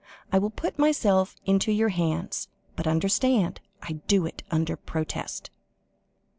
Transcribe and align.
I 0.31 0.39
will 0.39 0.49
put 0.49 0.79
myself 0.79 1.35
into 1.45 1.71
your 1.71 1.89
hands, 1.89 2.47
but, 2.75 2.87
understand, 2.87 3.61
I 3.83 3.99
do 4.07 4.25
it 4.25 4.41
under 4.49 4.75
protest." 4.75 5.51